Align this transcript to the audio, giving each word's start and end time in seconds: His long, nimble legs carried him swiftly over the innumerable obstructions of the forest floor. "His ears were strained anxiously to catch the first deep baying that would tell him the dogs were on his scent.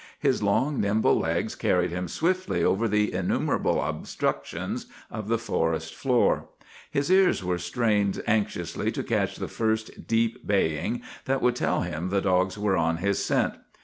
His 0.17 0.41
long, 0.41 0.81
nimble 0.81 1.19
legs 1.19 1.53
carried 1.53 1.91
him 1.91 2.07
swiftly 2.07 2.63
over 2.63 2.87
the 2.87 3.13
innumerable 3.13 3.79
obstructions 3.79 4.87
of 5.11 5.27
the 5.27 5.37
forest 5.37 5.93
floor. 5.93 6.47
"His 6.89 7.11
ears 7.11 7.43
were 7.43 7.59
strained 7.59 8.19
anxiously 8.25 8.91
to 8.93 9.03
catch 9.03 9.35
the 9.35 9.47
first 9.47 10.07
deep 10.07 10.47
baying 10.47 11.03
that 11.25 11.43
would 11.43 11.55
tell 11.55 11.81
him 11.81 12.09
the 12.09 12.19
dogs 12.19 12.57
were 12.57 12.77
on 12.77 12.97
his 12.97 13.23
scent. 13.23 13.53